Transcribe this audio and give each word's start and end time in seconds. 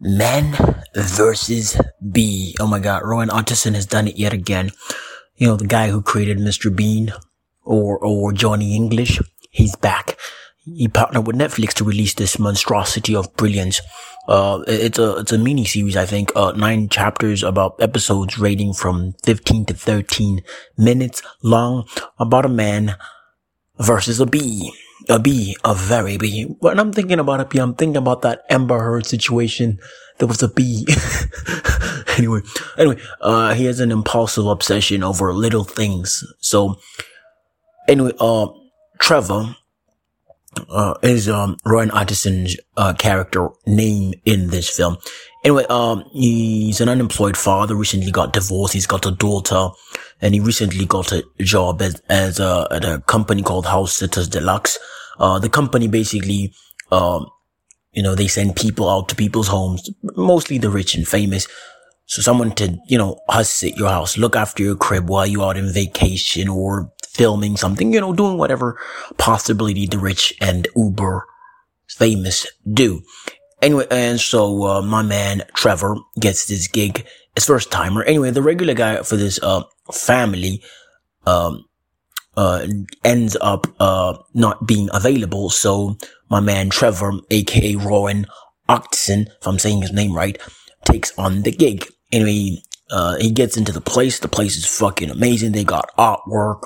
Man 0.00 0.56
versus 0.94 1.80
Bee. 2.10 2.56
Oh 2.58 2.66
my 2.66 2.78
god, 2.78 3.02
Rowan 3.04 3.30
Atkinson 3.30 3.74
has 3.74 3.86
done 3.86 4.08
it 4.08 4.16
yet 4.16 4.32
again. 4.32 4.70
You 5.36 5.46
know, 5.46 5.56
the 5.56 5.66
guy 5.66 5.88
who 5.88 6.02
created 6.02 6.38
Mr. 6.38 6.74
Bean 6.74 7.12
or, 7.62 7.98
or 7.98 8.32
Johnny 8.32 8.74
English. 8.74 9.20
He's 9.50 9.76
back. 9.76 10.16
He 10.64 10.88
partnered 10.88 11.26
with 11.26 11.36
Netflix 11.36 11.72
to 11.74 11.84
release 11.84 12.14
this 12.14 12.38
monstrosity 12.38 13.14
of 13.14 13.34
brilliance. 13.36 13.80
Uh, 14.28 14.62
it's 14.66 14.98
a, 14.98 15.16
it's 15.18 15.32
a 15.32 15.38
mini 15.38 15.64
series, 15.64 15.96
I 15.96 16.06
think, 16.06 16.30
uh, 16.36 16.52
nine 16.52 16.88
chapters 16.88 17.42
about 17.42 17.76
episodes 17.80 18.38
rating 18.38 18.74
from 18.74 19.14
15 19.24 19.66
to 19.66 19.74
13 19.74 20.42
minutes 20.78 21.22
long 21.42 21.88
about 22.18 22.44
a 22.46 22.50
man 22.50 22.96
versus 23.78 24.20
a 24.20 24.26
bee. 24.26 24.72
A 25.08 25.18
bee, 25.18 25.56
a 25.64 25.74
very 25.74 26.18
bee. 26.18 26.42
When 26.60 26.78
I'm 26.78 26.92
thinking 26.92 27.18
about 27.18 27.40
a 27.40 27.44
bee, 27.44 27.58
I'm 27.58 27.74
thinking 27.74 27.96
about 27.96 28.22
that 28.22 28.42
Amber 28.50 28.80
Heard 28.80 29.06
situation. 29.06 29.78
There 30.18 30.28
was 30.28 30.42
a 30.42 30.48
bee. 30.48 30.86
anyway, 32.18 32.40
anyway, 32.76 33.00
uh, 33.20 33.54
he 33.54 33.64
has 33.64 33.80
an 33.80 33.90
impulsive 33.90 34.46
obsession 34.46 35.02
over 35.02 35.32
little 35.32 35.64
things. 35.64 36.22
So, 36.40 36.78
anyway, 37.88 38.12
uh, 38.20 38.48
Trevor, 38.98 39.56
uh, 40.68 40.94
is, 41.02 41.28
um, 41.28 41.56
Rowan 41.64 41.90
Atkinson's, 41.92 42.56
uh, 42.76 42.92
character 42.92 43.48
name 43.66 44.12
in 44.26 44.48
this 44.48 44.68
film. 44.68 44.98
Anyway, 45.42 45.64
um, 45.70 46.04
he's 46.12 46.82
an 46.82 46.90
unemployed 46.90 47.36
father, 47.36 47.74
recently 47.74 48.10
got 48.10 48.34
divorced, 48.34 48.74
he's 48.74 48.86
got 48.86 49.06
a 49.06 49.10
daughter, 49.10 49.68
and 50.20 50.34
he 50.34 50.40
recently 50.40 50.84
got 50.84 51.12
a 51.12 51.24
job 51.38 51.80
as, 51.80 52.02
as 52.10 52.38
at 52.38 52.84
a 52.84 53.02
company 53.06 53.42
called 53.42 53.64
House 53.64 53.96
Sitters 53.96 54.28
Deluxe. 54.28 54.78
Uh, 55.20 55.38
the 55.38 55.50
company 55.50 55.86
basically, 55.86 56.52
um, 56.90 57.26
you 57.92 58.02
know, 58.02 58.14
they 58.14 58.26
send 58.26 58.56
people 58.56 58.88
out 58.88 59.08
to 59.10 59.14
people's 59.14 59.48
homes, 59.48 59.88
mostly 60.16 60.58
the 60.58 60.70
rich 60.70 60.94
and 60.94 61.06
famous. 61.06 61.46
So 62.06 62.22
someone 62.22 62.52
to, 62.52 62.76
you 62.88 62.98
know, 62.98 63.20
huss 63.28 63.62
at 63.62 63.76
your 63.76 63.90
house, 63.90 64.18
look 64.18 64.34
after 64.34 64.62
your 64.62 64.76
crib 64.76 65.08
while 65.08 65.26
you're 65.26 65.44
out 65.44 65.56
in 65.56 65.72
vacation 65.72 66.48
or 66.48 66.90
filming 67.06 67.56
something, 67.56 67.92
you 67.92 68.00
know, 68.00 68.12
doing 68.12 68.38
whatever 68.38 68.80
possibility 69.18 69.86
the 69.86 69.98
rich 69.98 70.34
and 70.40 70.66
uber 70.74 71.26
famous 71.86 72.46
do. 72.72 73.02
Anyway, 73.62 73.86
and 73.90 74.18
so, 74.18 74.64
uh, 74.64 74.82
my 74.82 75.02
man 75.02 75.42
Trevor 75.54 75.96
gets 76.18 76.46
this 76.46 76.66
gig, 76.66 77.06
his 77.34 77.44
first 77.44 77.70
timer. 77.70 78.02
Anyway, 78.04 78.30
the 78.30 78.42
regular 78.42 78.74
guy 78.74 79.02
for 79.02 79.16
this, 79.16 79.38
uh, 79.42 79.62
family, 79.92 80.62
um, 81.26 81.64
uh, 82.40 82.66
ends 83.04 83.36
up, 83.42 83.66
uh, 83.80 84.16
not 84.32 84.66
being 84.66 84.88
available. 84.94 85.50
So 85.50 85.98
my 86.30 86.40
man 86.40 86.70
Trevor, 86.70 87.12
aka 87.30 87.76
Rowan 87.76 88.26
Atkinson, 88.66 89.26
if 89.40 89.46
I'm 89.46 89.58
saying 89.58 89.82
his 89.82 89.92
name 89.92 90.14
right, 90.14 90.40
takes 90.86 91.12
on 91.18 91.42
the 91.42 91.52
gig. 91.52 91.86
Anyway, 92.10 92.62
uh, 92.90 93.16
he 93.18 93.30
gets 93.30 93.58
into 93.58 93.72
the 93.72 93.82
place. 93.82 94.20
The 94.20 94.28
place 94.28 94.56
is 94.56 94.64
fucking 94.64 95.10
amazing. 95.10 95.52
They 95.52 95.64
got 95.64 95.94
artwork. 95.98 96.62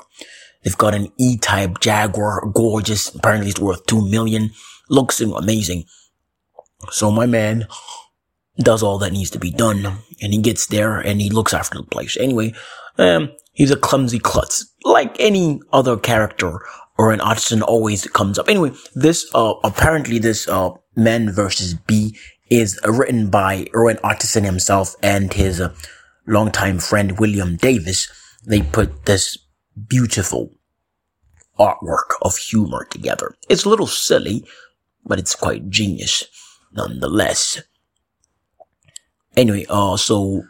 They've 0.63 0.77
got 0.77 0.95
an 0.95 1.11
E-type 1.19 1.81
Jaguar, 1.81 2.49
gorgeous. 2.53 3.13
Apparently 3.13 3.49
it's 3.49 3.59
worth 3.59 3.85
two 3.85 4.07
million. 4.07 4.51
Looks 4.89 5.19
amazing. 5.19 5.83
So 6.89 7.11
my 7.11 7.25
man 7.25 7.67
does 8.59 8.81
all 8.81 8.97
that 8.99 9.11
needs 9.11 9.31
to 9.31 9.39
be 9.39 9.51
done 9.51 9.85
and 10.21 10.33
he 10.33 10.39
gets 10.39 10.67
there 10.67 10.99
and 10.99 11.19
he 11.19 11.29
looks 11.29 11.53
after 11.53 11.77
the 11.77 11.83
place. 11.83 12.15
Anyway, 12.17 12.53
um, 12.97 13.31
he's 13.53 13.71
a 13.71 13.75
clumsy 13.75 14.19
klutz 14.19 14.73
like 14.83 15.15
any 15.19 15.59
other 15.73 15.97
character 15.97 16.59
Rowan 16.97 17.19
Atkinson 17.21 17.61
always 17.61 18.07
comes 18.07 18.39
up. 18.39 18.47
Anyway, 18.47 18.71
this, 18.93 19.29
uh, 19.33 19.55
apparently 19.63 20.19
this, 20.19 20.47
uh, 20.47 20.71
Man 20.95 21.31
versus 21.31 21.73
Bee 21.73 22.17
is 22.49 22.79
written 22.85 23.29
by 23.29 23.67
Rowan 23.73 23.99
Atkinson 24.03 24.45
himself 24.45 24.95
and 25.03 25.33
his 25.33 25.59
uh, 25.59 25.75
longtime 26.25 26.79
friend 26.79 27.19
William 27.19 27.57
Davies. 27.57 28.09
They 28.45 28.61
put 28.61 29.05
this 29.05 29.37
beautiful 29.87 30.51
artwork 31.59 32.15
of 32.21 32.37
humor 32.37 32.85
together. 32.89 33.35
It's 33.49 33.65
a 33.65 33.69
little 33.69 33.87
silly, 33.87 34.45
but 35.05 35.19
it's 35.19 35.35
quite 35.35 35.69
genius 35.69 36.23
nonetheless. 36.71 37.61
Anyway, 39.35 39.65
uh, 39.69 39.97
so, 39.97 40.43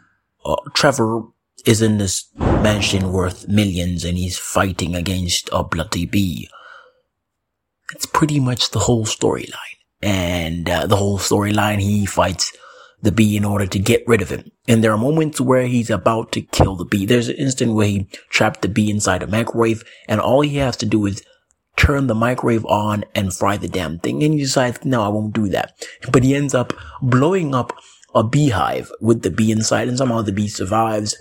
uh, 0.44 0.56
Trevor 0.74 1.24
is 1.66 1.82
in 1.82 1.98
this 1.98 2.30
mansion 2.38 3.12
worth 3.12 3.48
millions 3.48 4.04
and 4.04 4.16
he's 4.16 4.38
fighting 4.38 4.94
against 4.94 5.50
a 5.52 5.62
bloody 5.62 6.06
bee. 6.06 6.48
It's 7.92 8.06
pretty 8.06 8.40
much 8.40 8.70
the 8.70 8.78
whole 8.78 9.04
storyline. 9.04 9.52
And, 10.00 10.70
uh, 10.70 10.86
the 10.86 10.96
whole 10.96 11.18
storyline, 11.18 11.80
he 11.80 12.06
fights 12.06 12.56
the 13.02 13.12
bee 13.12 13.36
in 13.36 13.44
order 13.44 13.66
to 13.66 13.78
get 13.78 14.06
rid 14.06 14.22
of 14.22 14.30
him. 14.30 14.50
And 14.66 14.82
there 14.82 14.92
are 14.92 14.98
moments 14.98 15.40
where 15.40 15.66
he's 15.66 15.90
about 15.90 16.32
to 16.32 16.40
kill 16.40 16.76
the 16.76 16.84
bee. 16.84 17.04
There's 17.04 17.28
an 17.28 17.36
instant 17.36 17.74
where 17.74 17.86
he 17.86 18.08
trapped 18.30 18.62
the 18.62 18.68
bee 18.68 18.90
inside 18.90 19.22
a 19.22 19.26
microwave 19.26 19.84
and 20.08 20.20
all 20.20 20.40
he 20.40 20.56
has 20.56 20.76
to 20.78 20.86
do 20.86 21.06
is 21.06 21.22
turn 21.76 22.06
the 22.06 22.14
microwave 22.14 22.64
on 22.66 23.04
and 23.14 23.34
fry 23.34 23.56
the 23.56 23.68
damn 23.68 23.98
thing. 23.98 24.22
And 24.22 24.34
he 24.34 24.40
decides, 24.40 24.84
no, 24.84 25.02
I 25.02 25.08
won't 25.08 25.34
do 25.34 25.48
that. 25.48 25.86
But 26.10 26.24
he 26.24 26.34
ends 26.34 26.54
up 26.54 26.72
blowing 27.02 27.54
up 27.54 27.72
a 28.14 28.24
beehive 28.24 28.90
with 29.00 29.22
the 29.22 29.30
bee 29.30 29.52
inside 29.52 29.88
and 29.88 29.98
somehow 29.98 30.22
the 30.22 30.32
bee 30.32 30.48
survives. 30.48 31.16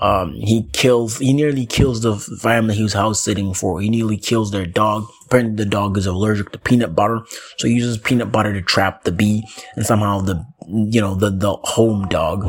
Um, 0.00 0.32
he 0.32 0.62
kills, 0.72 1.18
he 1.18 1.32
nearly 1.32 1.66
kills 1.66 2.00
the 2.00 2.16
family 2.16 2.74
he 2.74 2.82
was 2.82 2.94
house 2.94 3.22
sitting 3.22 3.52
for. 3.52 3.80
He 3.80 3.90
nearly 3.90 4.16
kills 4.16 4.50
their 4.50 4.66
dog. 4.66 5.06
Apparently 5.26 5.62
the 5.62 5.70
dog 5.70 5.98
is 5.98 6.06
allergic 6.06 6.52
to 6.52 6.58
peanut 6.58 6.94
butter. 6.94 7.20
So 7.58 7.68
he 7.68 7.74
uses 7.74 7.98
peanut 7.98 8.32
butter 8.32 8.52
to 8.52 8.62
trap 8.62 9.04
the 9.04 9.12
bee 9.12 9.46
and 9.76 9.84
somehow 9.84 10.20
the, 10.20 10.44
you 10.66 11.00
know, 11.00 11.14
the, 11.14 11.30
the 11.30 11.52
home 11.62 12.08
dog 12.08 12.44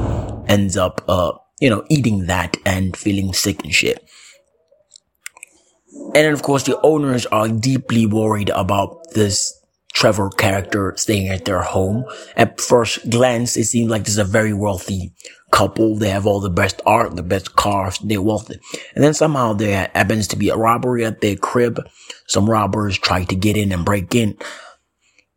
ends 0.50 0.78
up, 0.78 1.03
uh, 1.07 1.34
you 1.59 1.69
know, 1.69 1.84
eating 1.89 2.28
that 2.28 2.56
and 2.66 2.95
feeling 2.95 3.34
sick 3.34 3.63
and 3.63 3.73
shit. 3.73 4.03
And 5.94 6.16
then 6.16 6.33
of 6.33 6.41
course 6.41 6.63
the 6.63 6.79
owners 6.81 7.25
are 7.28 7.50
deeply 7.50 8.06
worried 8.06 8.50
about 8.50 8.97
this 9.13 9.60
Trevor 9.94 10.29
character 10.29 10.94
staying 10.97 11.29
at 11.29 11.46
their 11.46 11.62
home. 11.62 12.06
At 12.35 12.59
first 12.59 13.09
glance, 13.09 13.57
it 13.57 13.66
seems 13.66 13.90
like 13.90 14.03
this 14.03 14.13
is 14.13 14.18
a 14.18 14.24
very 14.24 14.53
wealthy 14.53 15.13
couple. 15.52 15.96
They 15.96 16.09
have 16.09 16.25
all 16.25 16.40
the 16.40 16.50
best 16.50 16.81
art, 16.85 17.16
the 17.16 17.24
best 17.24 17.56
cars. 17.56 18.00
They're 18.00 18.22
wealthy. 18.22 18.59
And 18.96 19.03
then 19.03 19.13
somehow 19.13 19.53
there 19.53 19.91
happens 19.94 20.28
to 20.30 20.38
be 20.38 20.50
a 20.50 20.56
robbery 20.56 21.06
at 21.06 21.22
their 21.22 21.35
crib. 21.35 21.88
Some 22.28 22.50
robbers 22.50 22.97
try 22.97 23.25
to 23.25 23.35
get 23.35 23.57
in 23.57 23.72
and 23.72 23.85
break 23.85 24.16
in. 24.16 24.38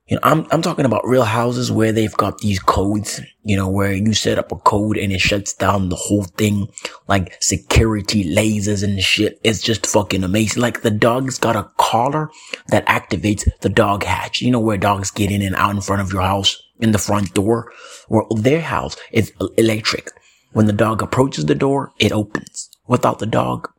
You 0.07 0.17
know, 0.17 0.21
I'm, 0.23 0.47
I'm 0.51 0.61
talking 0.61 0.85
about 0.85 1.07
real 1.09 1.25
houses 1.25 1.73
where 1.73 1.91
they've 1.91 2.17
got 2.17 2.39
these 2.39 2.59
codes, 2.59 3.23
you 3.43 3.57
know, 3.57 3.69
where 3.69 3.93
you 3.93 4.13
set 4.13 4.39
up 4.39 4.53
a 4.53 4.57
code 4.57 4.99
and 4.99 5.11
it 5.11 5.21
shuts 5.21 5.55
down 5.55 5.89
the 5.89 5.97
whole 5.97 6.25
thing, 6.25 6.69
like 7.09 7.43
security 7.43 8.23
lasers 8.23 8.85
and 8.85 9.01
shit. 9.01 9.41
It's 9.43 9.63
just 9.63 9.87
fucking 9.87 10.23
amazing. 10.23 10.61
Like 10.61 10.83
the 10.83 10.91
dog's 10.91 11.39
got 11.39 11.57
a 11.57 11.71
collar 11.79 12.29
that 12.69 12.85
activates 12.87 13.49
the 13.63 13.71
dog 13.71 14.05
hatch. 14.05 14.43
You 14.43 14.51
know, 14.51 14.61
where 14.61 14.77
dogs 14.77 15.11
get 15.11 15.31
in 15.31 15.41
and 15.41 15.57
out 15.57 15.75
in 15.75 15.81
front 15.81 16.03
of 16.03 16.13
your 16.13 16.23
house 16.23 16.63
in 16.81 16.93
the 16.93 16.99
front 16.99 17.33
door. 17.33 17.73
Well, 18.11 18.29
their 18.29 18.61
house 18.61 18.97
is 19.11 19.33
electric. 19.57 20.11
When 20.53 20.67
the 20.67 20.75
dog 20.75 21.01
approaches 21.01 21.47
the 21.47 21.55
door, 21.55 21.93
it 21.99 22.13
opens. 22.13 22.69
Without 22.87 23.21
the 23.21 23.27
dog 23.27 23.71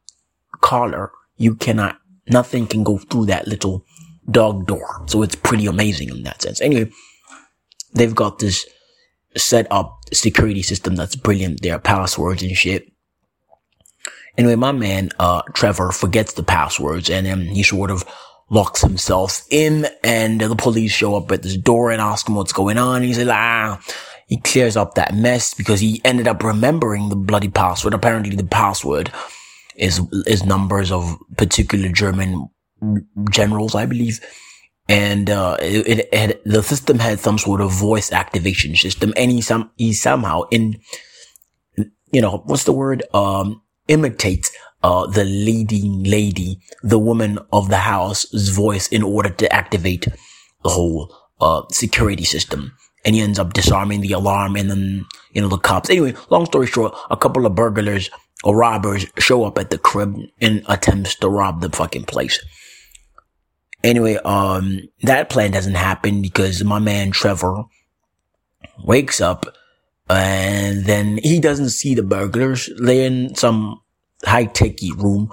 collar, 0.61 1.11
you 1.37 1.53
cannot, 1.53 1.99
nothing 2.27 2.65
can 2.65 2.83
go 2.83 2.97
through 2.97 3.27
that 3.27 3.47
little 3.47 3.85
dog 4.29 4.65
door. 4.65 5.03
So 5.07 5.21
it's 5.23 5.35
pretty 5.35 5.65
amazing 5.65 6.09
in 6.09 6.23
that 6.23 6.41
sense. 6.41 6.61
Anyway, 6.61 6.91
they've 7.93 8.15
got 8.15 8.39
this 8.39 8.65
set 9.37 9.67
up 9.71 9.99
security 10.13 10.61
system 10.61 10.95
that's 10.95 11.15
brilliant. 11.15 11.61
Their 11.61 11.79
passwords 11.79 12.41
and 12.41 12.55
shit. 12.55 12.91
Anyway, 14.37 14.55
my 14.55 14.71
man, 14.71 15.09
uh, 15.19 15.41
Trevor 15.53 15.91
forgets 15.91 16.33
the 16.33 16.43
passwords 16.43 17.09
and 17.09 17.25
then 17.25 17.41
he 17.41 17.63
sort 17.63 17.91
of 17.91 18.03
locks 18.49 18.81
himself 18.81 19.41
in 19.49 19.87
and 20.03 20.39
the 20.39 20.55
police 20.55 20.91
show 20.91 21.15
up 21.15 21.31
at 21.31 21.41
this 21.41 21.57
door 21.57 21.91
and 21.91 22.01
ask 22.01 22.27
him 22.27 22.35
what's 22.35 22.53
going 22.53 22.77
on. 22.77 23.01
He 23.01 23.13
says, 23.13 23.27
ah, 23.29 23.81
he 24.27 24.37
clears 24.37 24.75
up 24.75 24.95
that 24.95 25.15
mess 25.15 25.53
because 25.53 25.79
he 25.79 26.01
ended 26.03 26.27
up 26.27 26.43
remembering 26.43 27.09
the 27.09 27.15
bloody 27.15 27.47
password. 27.47 27.93
Apparently 27.93 28.35
the 28.35 28.43
password 28.43 29.11
is, 29.75 30.01
is 30.25 30.45
numbers 30.45 30.91
of 30.91 31.17
particular 31.37 31.89
German 31.89 32.49
generals, 33.29 33.75
I 33.75 33.85
believe. 33.85 34.19
And, 34.87 35.29
uh, 35.29 35.57
it, 35.61 35.87
it, 35.87 36.13
had, 36.13 36.39
the 36.45 36.61
system 36.61 36.99
had 36.99 37.19
some 37.19 37.37
sort 37.37 37.61
of 37.61 37.71
voice 37.71 38.11
activation 38.11 38.75
system 38.75 39.13
and 39.17 39.31
he 39.31 39.41
some, 39.41 39.71
he 39.77 39.93
somehow 39.93 40.43
in, 40.51 40.79
you 42.11 42.21
know, 42.21 42.43
what's 42.45 42.65
the 42.65 42.73
word? 42.73 43.03
Um, 43.13 43.61
imitates, 43.87 44.51
uh, 44.83 45.07
the 45.07 45.25
leading 45.25 46.03
lady, 46.03 46.59
the 46.83 46.99
woman 46.99 47.39
of 47.51 47.69
the 47.69 47.77
house's 47.77 48.49
voice 48.49 48.87
in 48.89 49.01
order 49.01 49.29
to 49.29 49.51
activate 49.51 50.07
the 50.63 50.69
whole, 50.69 51.15
uh, 51.41 51.63
security 51.71 52.23
system. 52.23 52.71
And 53.03 53.15
he 53.15 53.21
ends 53.21 53.39
up 53.39 53.53
disarming 53.53 54.01
the 54.01 54.13
alarm 54.13 54.55
and 54.55 54.69
then, 54.69 55.05
you 55.31 55.41
know, 55.41 55.47
the 55.47 55.57
cops. 55.57 55.89
Anyway, 55.89 56.13
long 56.29 56.45
story 56.45 56.67
short, 56.67 56.95
a 57.09 57.17
couple 57.17 57.45
of 57.45 57.55
burglars 57.55 58.09
or 58.43 58.55
robbers 58.55 59.05
show 59.17 59.43
up 59.45 59.57
at 59.57 59.71
the 59.71 59.77
crib 59.77 60.15
in 60.39 60.63
attempts 60.67 61.15
to 61.15 61.29
rob 61.29 61.61
the 61.61 61.69
fucking 61.69 62.05
place. 62.05 62.39
Anyway, 63.85 64.15
um, 64.25 64.79
that 65.03 65.29
plan 65.29 65.51
doesn't 65.51 65.75
happen 65.75 66.19
because 66.19 66.63
my 66.63 66.79
man 66.79 67.11
Trevor 67.11 67.65
wakes 68.83 69.21
up, 69.21 69.45
and 70.09 70.85
then 70.85 71.19
he 71.21 71.39
doesn't 71.39 71.69
see 71.69 71.93
the 71.93 72.01
burglars. 72.01 72.67
They're 72.79 73.05
in 73.05 73.35
some 73.35 73.81
high 74.23 74.45
techy 74.45 74.91
room. 74.91 75.31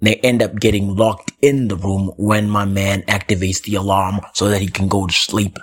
They 0.00 0.14
end 0.16 0.42
up 0.42 0.58
getting 0.58 0.96
locked 0.96 1.32
in 1.42 1.68
the 1.68 1.76
room 1.76 2.12
when 2.16 2.48
my 2.48 2.64
man 2.64 3.02
activates 3.02 3.60
the 3.60 3.74
alarm 3.74 4.20
so 4.32 4.48
that 4.48 4.62
he 4.62 4.68
can 4.68 4.88
go 4.88 5.06
to 5.06 5.12
sleep. 5.12 5.58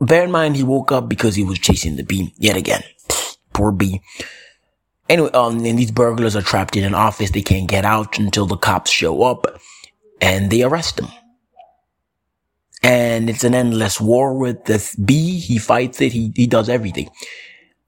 Bear 0.00 0.22
in 0.22 0.30
mind, 0.30 0.54
he 0.54 0.62
woke 0.62 0.92
up 0.92 1.08
because 1.08 1.34
he 1.34 1.42
was 1.42 1.58
chasing 1.58 1.96
the 1.96 2.04
bee 2.04 2.32
yet 2.38 2.56
again. 2.56 2.84
Poor 3.52 3.72
bee. 3.72 4.02
Anyway, 5.08 5.32
um, 5.32 5.64
and 5.64 5.76
these 5.76 5.90
burglars 5.90 6.36
are 6.36 6.42
trapped 6.42 6.76
in 6.76 6.84
an 6.84 6.94
office. 6.94 7.32
They 7.32 7.42
can't 7.42 7.68
get 7.68 7.84
out 7.84 8.20
until 8.20 8.46
the 8.46 8.56
cops 8.56 8.92
show 8.92 9.24
up 9.24 9.60
and 10.20 10.50
they 10.50 10.62
arrest 10.62 11.00
him. 11.00 11.08
And 12.82 13.28
it's 13.28 13.44
an 13.44 13.54
endless 13.54 14.00
war 14.00 14.38
with 14.38 14.64
this 14.64 14.96
bee. 14.96 15.38
He 15.38 15.58
fights 15.58 16.00
it. 16.00 16.12
He, 16.12 16.32
he 16.34 16.46
does 16.46 16.68
everything. 16.68 17.10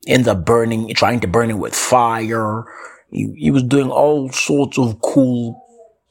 Ends 0.06 0.28
up 0.28 0.44
burning, 0.44 0.92
trying 0.94 1.20
to 1.20 1.28
burn 1.28 1.50
it 1.50 1.58
with 1.58 1.74
fire. 1.74 2.64
He, 3.10 3.32
he 3.36 3.50
was 3.50 3.62
doing 3.62 3.90
all 3.90 4.30
sorts 4.30 4.78
of 4.78 5.00
cool 5.00 5.62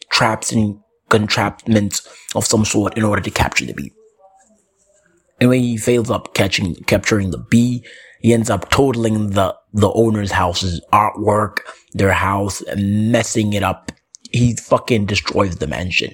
traps 0.09 0.51
and 0.51 0.79
contraptions 1.09 2.07
of 2.33 2.45
some 2.45 2.65
sort 2.65 2.97
in 2.97 3.03
order 3.03 3.21
to 3.21 3.31
capture 3.31 3.65
the 3.65 3.73
bee. 3.73 3.91
And 5.39 5.49
when 5.49 5.61
he 5.61 5.77
fails 5.77 6.09
up 6.09 6.33
catching, 6.33 6.75
capturing 6.85 7.31
the 7.31 7.37
bee. 7.37 7.83
He 8.21 8.33
ends 8.33 8.51
up 8.51 8.69
totaling 8.69 9.31
the, 9.31 9.55
the 9.73 9.91
owner's 9.93 10.31
house's 10.31 10.79
artwork, 10.93 11.57
their 11.93 12.13
house, 12.13 12.61
and 12.61 13.11
messing 13.11 13.53
it 13.53 13.63
up. 13.63 13.91
He 14.31 14.55
fucking 14.55 15.05
destroys 15.05 15.57
the 15.57 15.67
mansion. 15.67 16.13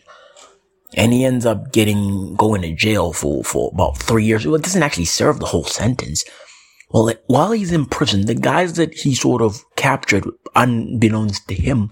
And 0.95 1.13
he 1.13 1.25
ends 1.25 1.45
up 1.45 1.71
getting, 1.71 2.35
going 2.35 2.61
to 2.61 2.73
jail 2.73 3.13
for, 3.13 3.43
for 3.43 3.71
about 3.73 3.97
three 3.97 4.25
years. 4.25 4.45
Well, 4.45 4.55
it 4.55 4.63
doesn't 4.63 4.83
actually 4.83 5.05
serve 5.05 5.39
the 5.39 5.45
whole 5.45 5.65
sentence. 5.65 6.23
Well, 6.89 7.13
while 7.27 7.51
he's 7.51 7.73
in 7.73 7.85
prison, 7.85 8.25
the 8.25 8.35
guys 8.35 8.73
that 8.73 8.93
he 8.93 9.13
sort 9.13 9.41
of 9.41 9.63
captured, 9.75 10.25
unbeknownst 10.55 11.47
to 11.49 11.53
him, 11.53 11.89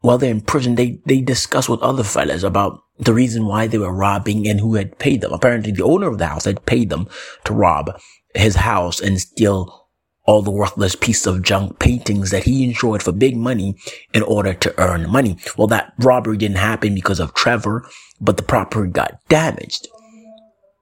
while 0.00 0.18
they're 0.18 0.30
in 0.30 0.42
prison, 0.42 0.76
they, 0.76 1.00
they 1.06 1.20
discuss 1.20 1.68
with 1.68 1.80
other 1.80 2.04
fellas 2.04 2.44
about 2.44 2.80
the 2.98 3.14
reason 3.14 3.46
why 3.46 3.66
they 3.66 3.78
were 3.78 3.92
robbing 3.92 4.46
and 4.46 4.60
who 4.60 4.74
had 4.76 4.98
paid 4.98 5.20
them. 5.20 5.32
Apparently 5.32 5.72
the 5.72 5.82
owner 5.82 6.08
of 6.08 6.18
the 6.18 6.26
house 6.26 6.44
had 6.44 6.64
paid 6.66 6.90
them 6.90 7.08
to 7.44 7.52
rob 7.52 7.98
his 8.34 8.56
house 8.56 9.00
and 9.00 9.20
steal 9.20 9.83
all 10.26 10.42
the 10.42 10.50
worthless 10.50 10.96
piece 10.96 11.26
of 11.26 11.42
junk 11.42 11.78
paintings 11.78 12.30
that 12.30 12.44
he 12.44 12.64
insured 12.64 13.02
for 13.02 13.12
big 13.12 13.36
money 13.36 13.76
in 14.12 14.22
order 14.22 14.54
to 14.54 14.74
earn 14.80 15.10
money. 15.10 15.36
Well, 15.56 15.66
that 15.68 15.92
robbery 15.98 16.36
didn't 16.36 16.56
happen 16.56 16.94
because 16.94 17.20
of 17.20 17.34
Trevor, 17.34 17.86
but 18.20 18.36
the 18.36 18.42
property 18.42 18.90
got 18.90 19.18
damaged. 19.28 19.88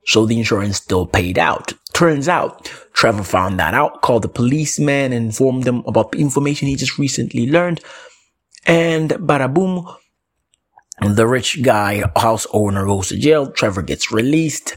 So 0.06 0.26
the 0.26 0.38
insurance 0.38 0.78
still 0.78 1.06
paid 1.06 1.38
out. 1.38 1.72
Turns 1.92 2.28
out, 2.28 2.66
Trevor 2.92 3.22
found 3.22 3.58
that 3.60 3.74
out, 3.74 4.02
called 4.02 4.22
the 4.22 4.28
policeman, 4.28 5.12
informed 5.12 5.64
them 5.64 5.82
about 5.86 6.12
the 6.12 6.18
information 6.18 6.68
he 6.68 6.76
just 6.76 6.98
recently 6.98 7.48
learned, 7.48 7.80
and 8.66 9.10
bada 9.10 9.52
boom, 9.52 9.88
the 11.00 11.26
rich 11.26 11.62
guy, 11.62 12.04
house 12.16 12.46
owner 12.52 12.86
goes 12.86 13.08
to 13.08 13.18
jail. 13.18 13.50
Trevor 13.50 13.82
gets 13.82 14.12
released. 14.12 14.76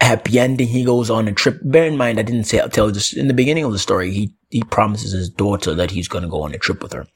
Happy 0.00 0.38
ending. 0.38 0.68
He 0.68 0.84
goes 0.84 1.10
on 1.10 1.28
a 1.28 1.32
trip. 1.32 1.60
Bear 1.62 1.86
in 1.86 1.96
mind, 1.96 2.18
I 2.18 2.22
didn't 2.22 2.44
say, 2.44 2.58
I'll 2.58 2.70
tell 2.70 2.90
this 2.90 3.12
in 3.12 3.28
the 3.28 3.34
beginning 3.34 3.64
of 3.64 3.72
the 3.72 3.78
story. 3.78 4.10
He, 4.10 4.34
he 4.48 4.62
promises 4.62 5.12
his 5.12 5.28
daughter 5.28 5.74
that 5.74 5.90
he's 5.90 6.08
going 6.08 6.22
to 6.22 6.30
go 6.30 6.42
on 6.42 6.54
a 6.54 6.58
trip 6.58 6.82
with 6.82 6.92
her. 6.94 7.06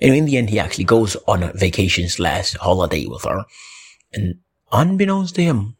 And 0.00 0.14
in 0.14 0.24
the 0.24 0.38
end, 0.38 0.50
he 0.50 0.58
actually 0.58 0.84
goes 0.84 1.16
on 1.28 1.42
a 1.42 1.52
vacation 1.52 2.08
slash 2.08 2.54
holiday 2.54 3.06
with 3.06 3.24
her. 3.24 3.44
And 4.12 4.36
unbeknownst 4.72 5.34
to 5.34 5.42
him, 5.42 5.76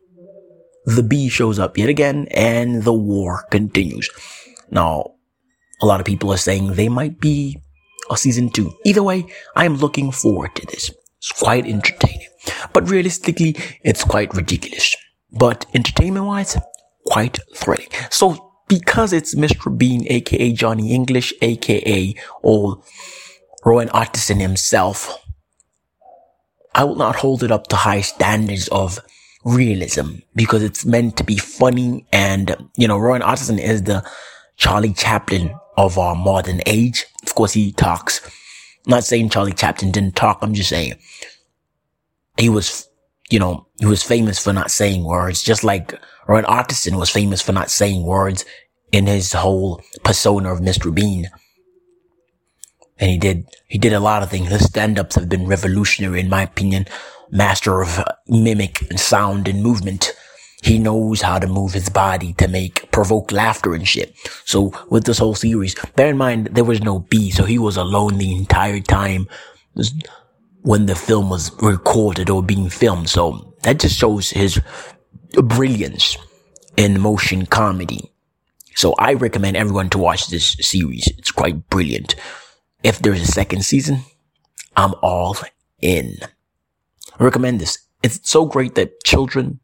the 0.84 1.02
bee 1.02 1.28
shows 1.28 1.58
up 1.58 1.78
yet 1.78 1.88
again 1.88 2.26
and 2.30 2.82
the 2.82 2.92
war 2.92 3.44
continues. 3.50 4.10
Now, 4.70 5.14
a 5.80 5.86
lot 5.86 6.00
of 6.00 6.06
people 6.06 6.32
are 6.32 6.38
saying 6.38 6.74
they 6.74 6.88
might 6.88 7.20
be 7.20 7.62
a 8.10 8.16
season 8.16 8.50
two. 8.50 8.72
Either 8.84 9.02
way, 9.02 9.26
I 9.56 9.64
am 9.64 9.76
looking 9.76 10.12
forward 10.12 10.54
to 10.56 10.66
this. 10.66 10.90
It's 11.18 11.32
quite 11.32 11.66
entertaining. 11.66 12.28
But 12.72 12.88
realistically, 12.88 13.56
it's 13.82 14.04
quite 14.04 14.34
ridiculous. 14.34 14.96
But 15.32 15.66
entertainment 15.74 16.26
wise, 16.26 16.56
quite 17.06 17.38
thrilling. 17.54 17.88
So 18.10 18.52
because 18.68 19.12
it's 19.12 19.34
Mr. 19.34 19.76
Bean, 19.76 20.06
aka 20.08 20.52
Johnny 20.52 20.92
English, 20.92 21.32
aka 21.42 22.14
old 22.42 22.84
Rowan 23.64 23.90
Atkinson 23.92 24.40
himself, 24.40 25.18
I 26.74 26.84
will 26.84 26.96
not 26.96 27.16
hold 27.16 27.42
it 27.42 27.50
up 27.50 27.66
to 27.68 27.76
high 27.76 28.00
standards 28.00 28.68
of 28.68 29.00
realism 29.44 30.16
because 30.34 30.62
it's 30.62 30.84
meant 30.84 31.16
to 31.16 31.24
be 31.24 31.36
funny 31.36 32.06
and, 32.12 32.56
you 32.76 32.86
know, 32.86 32.98
Rowan 32.98 33.22
Atkinson 33.22 33.58
is 33.58 33.82
the 33.82 34.08
Charlie 34.56 34.92
Chaplin 34.92 35.54
of 35.76 35.98
our 35.98 36.14
modern 36.14 36.60
age. 36.66 37.06
Of 37.24 37.34
course, 37.34 37.52
he 37.52 37.72
talks. 37.72 38.20
I'm 38.86 38.90
not 38.90 39.04
saying 39.04 39.30
Charlie 39.30 39.52
Chaplin 39.52 39.90
didn't 39.90 40.16
talk. 40.16 40.38
I'm 40.42 40.54
just 40.54 40.68
saying 40.68 40.94
he 42.38 42.48
was, 42.48 42.88
you 43.30 43.38
know, 43.38 43.66
he 43.78 43.86
was 43.86 44.02
famous 44.02 44.38
for 44.38 44.52
not 44.52 44.70
saying 44.70 45.04
words, 45.04 45.42
just 45.42 45.64
like 45.64 45.98
Rowan 46.26 46.44
Atkinson 46.46 46.96
was 46.96 47.10
famous 47.10 47.40
for 47.40 47.52
not 47.52 47.70
saying 47.70 48.04
words 48.04 48.44
in 48.92 49.06
his 49.06 49.32
whole 49.32 49.82
persona 50.04 50.52
of 50.52 50.60
Mr. 50.60 50.92
Bean. 50.94 51.28
And 52.98 53.10
he 53.10 53.18
did, 53.18 53.48
he 53.66 53.78
did 53.78 53.92
a 53.92 54.00
lot 54.00 54.22
of 54.22 54.30
things. 54.30 54.50
His 54.50 54.64
stand-ups 54.64 55.14
have 55.14 55.28
been 55.28 55.46
revolutionary, 55.46 56.20
in 56.20 56.28
my 56.28 56.42
opinion. 56.42 56.86
Master 57.30 57.80
of 57.80 58.02
mimic 58.26 58.82
and 58.90 58.98
sound 58.98 59.48
and 59.48 59.62
movement. 59.62 60.12
He 60.62 60.78
knows 60.78 61.22
how 61.22 61.38
to 61.38 61.46
move 61.46 61.72
his 61.72 61.88
body 61.88 62.34
to 62.34 62.48
make, 62.48 62.90
provoke 62.90 63.32
laughter 63.32 63.72
and 63.72 63.88
shit. 63.88 64.14
So 64.44 64.72
with 64.90 65.04
this 65.04 65.18
whole 65.18 65.34
series, 65.34 65.74
bear 65.96 66.10
in 66.10 66.18
mind, 66.18 66.48
there 66.52 66.64
was 66.64 66.82
no 66.82 66.98
B, 66.98 67.30
so 67.30 67.44
he 67.44 67.58
was 67.58 67.78
alone 67.78 68.18
the 68.18 68.36
entire 68.36 68.80
time 68.80 69.28
when 70.62 70.86
the 70.86 70.94
film 70.94 71.30
was 71.30 71.50
recorded 71.62 72.30
or 72.30 72.42
being 72.42 72.68
filmed. 72.68 73.08
So 73.08 73.54
that 73.62 73.80
just 73.80 73.96
shows 73.96 74.30
his 74.30 74.60
brilliance 75.32 76.16
in 76.76 77.00
motion 77.00 77.46
comedy. 77.46 78.12
So 78.74 78.94
I 78.98 79.14
recommend 79.14 79.56
everyone 79.56 79.90
to 79.90 79.98
watch 79.98 80.28
this 80.28 80.56
series. 80.60 81.06
It's 81.18 81.30
quite 81.32 81.68
brilliant. 81.68 82.14
If 82.82 82.98
there's 83.00 83.20
a 83.20 83.26
second 83.26 83.64
season, 83.64 84.00
I'm 84.76 84.94
all 85.02 85.36
in. 85.80 86.16
I 87.18 87.24
recommend 87.24 87.60
this. 87.60 87.78
It's 88.02 88.20
so 88.28 88.46
great 88.46 88.74
that 88.76 89.04
children, 89.04 89.60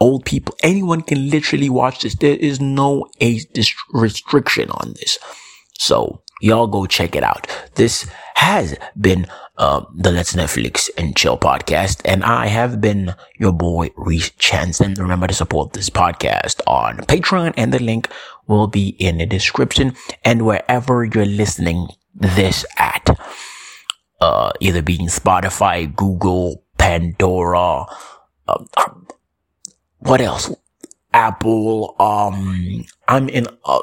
old 0.00 0.26
people, 0.26 0.54
anyone 0.62 1.00
can 1.00 1.30
literally 1.30 1.70
watch 1.70 2.02
this. 2.02 2.14
There 2.16 2.36
is 2.36 2.60
no 2.60 3.08
age 3.20 3.46
restriction 3.92 4.70
on 4.70 4.94
this. 4.94 5.18
So 5.78 6.22
y'all 6.42 6.66
go 6.66 6.84
check 6.84 7.16
it 7.16 7.22
out. 7.22 7.46
This 7.76 8.10
has 8.38 8.76
been 8.98 9.26
uh, 9.56 9.84
the 9.96 10.12
Let's 10.12 10.32
Netflix 10.32 10.88
and 10.96 11.16
Chill 11.16 11.36
podcast, 11.36 12.00
and 12.04 12.22
I 12.22 12.46
have 12.46 12.80
been 12.80 13.14
your 13.36 13.52
boy 13.52 13.90
Reese 13.96 14.30
Chanson. 14.38 14.94
Remember 14.94 15.26
to 15.26 15.34
support 15.34 15.72
this 15.72 15.90
podcast 15.90 16.60
on 16.66 16.98
Patreon, 16.98 17.54
and 17.56 17.74
the 17.74 17.82
link 17.82 18.08
will 18.46 18.68
be 18.68 18.90
in 19.00 19.18
the 19.18 19.26
description 19.26 19.94
and 20.24 20.46
wherever 20.46 21.04
you're 21.04 21.26
listening 21.26 21.88
this 22.14 22.64
at. 22.78 23.10
Uh, 24.20 24.52
either 24.60 24.82
being 24.82 25.08
Spotify, 25.08 25.94
Google, 25.94 26.62
Pandora, 26.78 27.86
uh, 28.46 28.64
what 29.98 30.20
else? 30.20 30.54
Apple. 31.12 31.96
Um, 31.98 32.84
I'm 33.08 33.28
in. 33.28 33.48
Uh, 33.64 33.80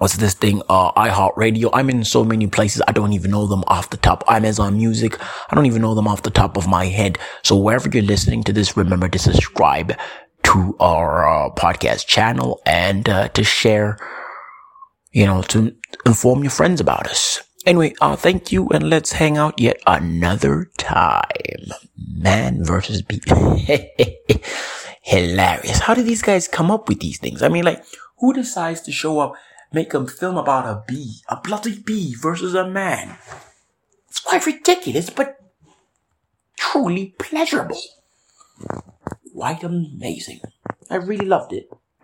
what's 0.00 0.16
this 0.16 0.32
thing? 0.32 0.62
Uh, 0.70 0.92
iHeartRadio. 0.92 1.68
I'm 1.74 1.90
in 1.90 2.04
so 2.04 2.24
many 2.24 2.46
places. 2.46 2.80
I 2.88 2.92
don't 2.92 3.12
even 3.12 3.30
know 3.30 3.46
them 3.46 3.62
off 3.66 3.90
the 3.90 3.98
top. 3.98 4.24
Amazon 4.28 4.78
Music. 4.78 5.20
I 5.20 5.54
don't 5.54 5.66
even 5.66 5.82
know 5.82 5.94
them 5.94 6.08
off 6.08 6.22
the 6.22 6.30
top 6.30 6.56
of 6.56 6.66
my 6.66 6.86
head. 6.86 7.18
So 7.42 7.54
wherever 7.54 7.86
you're 7.88 8.02
listening 8.02 8.42
to 8.44 8.52
this, 8.52 8.78
remember 8.78 9.10
to 9.10 9.18
subscribe 9.18 9.92
to 10.44 10.74
our 10.80 11.28
uh, 11.28 11.50
podcast 11.54 12.06
channel 12.06 12.62
and 12.64 13.08
uh, 13.08 13.28
to 13.28 13.44
share. 13.44 13.98
You 15.12 15.26
know, 15.26 15.42
to 15.42 15.74
inform 16.06 16.44
your 16.44 16.52
friends 16.52 16.80
about 16.80 17.08
us. 17.08 17.40
Anyway, 17.66 17.94
uh, 18.00 18.16
thank 18.16 18.52
you 18.52 18.68
and 18.68 18.88
let's 18.88 19.12
hang 19.12 19.36
out 19.36 19.60
yet 19.60 19.76
another 19.86 20.70
time. 20.78 21.72
Man 21.96 22.64
versus 22.64 23.02
bee. 23.02 23.20
Hilarious. 25.02 25.80
How 25.80 25.94
do 25.94 26.02
these 26.02 26.22
guys 26.22 26.46
come 26.46 26.70
up 26.70 26.88
with 26.88 27.00
these 27.00 27.18
things? 27.18 27.42
I 27.42 27.48
mean, 27.48 27.64
like, 27.64 27.82
who 28.18 28.32
decides 28.32 28.82
to 28.82 28.92
show 28.92 29.18
up, 29.18 29.34
make 29.72 29.94
a 29.94 30.06
film 30.06 30.36
about 30.36 30.66
a 30.66 30.82
bee, 30.86 31.20
a 31.28 31.36
bloody 31.40 31.78
bee 31.78 32.14
versus 32.14 32.54
a 32.54 32.68
man? 32.68 33.16
It's 34.08 34.20
quite 34.20 34.46
ridiculous, 34.46 35.10
but 35.10 35.36
truly 36.56 37.14
pleasurable. 37.18 37.80
Quite 39.32 39.62
amazing. 39.62 40.40
I 40.90 40.96
really 40.96 41.26
loved 41.26 41.52
it. 41.52 41.70